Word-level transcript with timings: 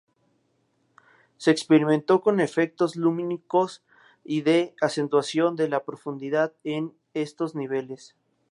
Se 1.37 1.51
experimentó 1.51 2.21
con 2.21 2.39
efectos 2.39 2.95
lumínicos 2.95 3.83
y 4.23 4.41
de 4.41 4.73
acentuación 4.81 5.55
de 5.55 5.69
la 5.69 5.83
profundidad 5.83 6.53
en 6.63 6.95
estos 7.13 7.53
niveles. 7.53 8.15